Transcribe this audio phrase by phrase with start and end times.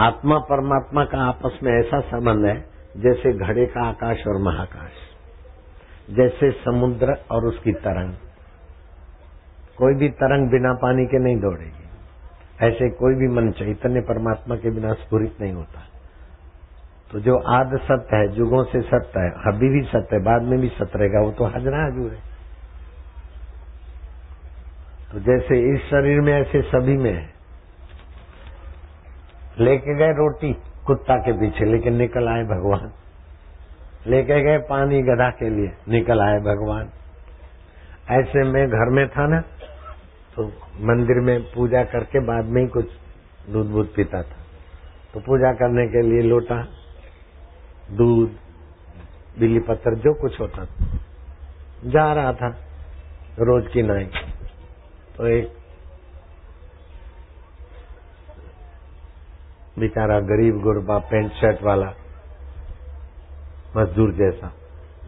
[0.00, 2.56] आत्मा परमात्मा का आपस में ऐसा संबंध है
[2.96, 4.92] जैसे घड़े का आकाश और महाकाश,
[6.14, 8.12] जैसे समुद्र और उसकी तरंग।
[9.78, 11.86] कोई भी तरंग बिना पानी के नहीं दौड़ेगी।
[12.66, 15.82] ऐसे कोई भी मन चैतन्य परमात्मा के बिना स्फुरित नहीं होता।
[17.12, 20.58] तो जो आद सत्य है, जुगों से सत्य है, अभी भी सत्य है, बाद में
[20.60, 22.20] भी सत्य रहेगा, वो तो हजरा हजूर है।
[25.12, 27.35] तो जैसे इस शरीर में ऐसे सभी में है
[29.56, 30.52] लेके गए रोटी
[30.86, 32.92] कुत्ता के पीछे, लेकिन निकल आए भगवान।
[34.06, 36.90] लेके गए पानी गधा के लिए, निकल आए भगवान।
[38.10, 39.40] ऐसे में घर में था ना
[40.36, 40.46] तो
[40.82, 42.90] मंदिर में पूजा करके बाद में ही कुछ
[43.50, 44.36] दूध दूध पीता था।
[45.14, 46.60] तो पूजा करने के लिए लोटा,
[47.92, 48.36] दूध,
[49.38, 50.86] बिल्ली पत्थर, जो कुछ होता था,
[51.86, 52.48] जा रहा था
[53.40, 54.04] रोज की नाई।
[55.16, 55.55] तो एक
[59.78, 61.94] बेचारा गरीब गुरबा पेंट शर्ट वाला,
[63.76, 64.52] मजदूर जैसा।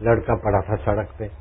[0.01, 1.31] लड़का पड़ा था सड़क पे।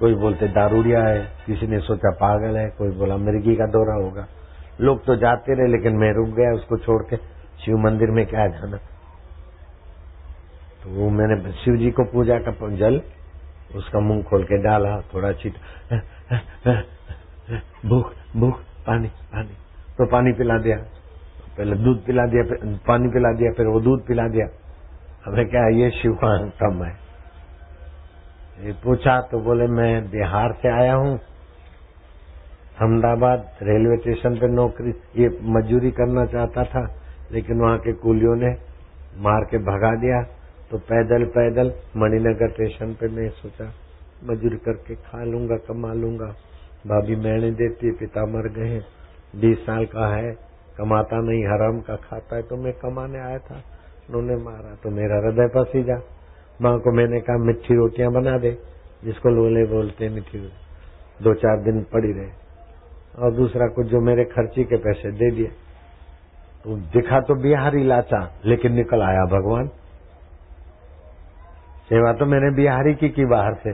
[0.00, 4.26] कोई बोलते, दारूडिया है। किसी ने सोचा, पागल है। कोई बोला मिर्गी का दौरा होगा।
[4.80, 7.16] लोग तो जाते रहे, लेकिन मैं रुक गया उसको छोड़ के।
[7.64, 8.76] शिव मंदिर में क्या जाना?
[10.82, 13.02] तो वो मैंने शिव जी को पूजा का जल,
[13.74, 15.54] उसका मुँह खोल के डाला, थोड़ा चिट,
[17.86, 19.52] भूख भूख, पानी पानी।
[19.98, 20.76] तो पानी पिला दिया।
[21.56, 24.46] पहले दूध पिला दिया, फिर पानी पिला दिया, फिर वो दूध पिला दिया।
[25.24, 26.92] हमें क्या, ये शिव का कम है।
[28.58, 31.18] ये पूछा तो बोले, मैं बिहार से आया हूँ,
[32.76, 36.82] अहमदाबाद रेलवे स्टेशन पे नौकरी, ये मजदूरी करना चाहता था,
[37.32, 38.50] लेकिन वहाँ के कुलियों ने
[39.20, 40.22] मार के भगा दिया
[40.70, 43.64] तो पैदल पैदल मणिनगर स्टेशन पे मैं सोचा,
[44.24, 46.26] मजदूरी करके खा लूँगा, कमा लूँगा।
[46.86, 48.78] भाभी, मैंने देती, पिता मर गए
[49.34, 50.32] बीस साल का है
[50.80, 53.56] कमाता नहीं, हराम का खाता है तो मैं कमाने आया था।
[54.08, 55.96] उन्होंने मारा तो मेरा हृदय पसीजा
[56.60, 58.50] माँ को मैंने कहा मिठी रोटियाँ बना दे,
[59.04, 60.38] जिसको लोले बोलते मिठी
[61.22, 62.30] दो चार दिन पड़ी रहे।
[63.18, 65.50] और दूसरा कुछ जो मेरे खर्ची के पैसे दे दिए।
[66.64, 69.68] तो दिखा तो बिहारी लाचा, लेकिन निकल आया भगवान।
[71.88, 73.70] सेवा तो मैंने बिहारी की की बाहर से,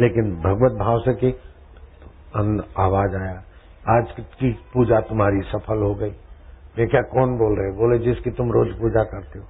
[0.00, 3.42] लेकिन भगवत भाव से की तो आवाज़ आया।
[3.88, 4.10] आज
[4.40, 6.12] की पूजा तुम्हारी सफल हो गई।
[6.86, 9.44] क्या कौन बोल रहे बोले, जिसकी तुम रोज पूजा करते हो।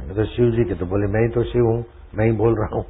[0.00, 1.84] मैंने तो शिव जी की तो बोले, मैं ही तो शिव हूँ,
[2.14, 2.84] मैं ही बोल रहा हूँ।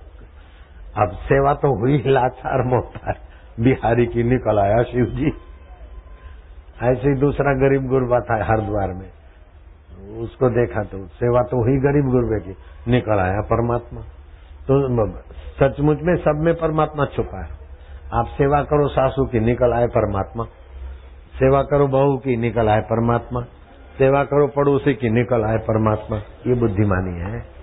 [0.99, 2.63] अब सेवा तो हुई, लाचार
[3.07, 3.15] है।
[3.61, 5.33] बिहारी की निकल आया शिव जी
[6.83, 9.11] ऐसे ही दूसरा गरीब गुरबा था हरिद्वार में।
[10.19, 12.57] उसको देखा तो सेवा तो हुई गरीब गुरबे की,
[12.91, 14.01] निकल आया परमात्मा।
[14.69, 15.07] तो
[15.61, 17.51] सचमुच में सब में परमात्मा छुपा है।
[18.13, 20.45] आप सेवा करो सासू की, निकल आए परमात्मा।
[21.39, 23.41] सेवा करो बहू की, निकल आए परमात्मा।
[23.99, 27.56] सेवा करो पड़ोसी की निकल आए परमात्मा। ये बुद्धिमानी है।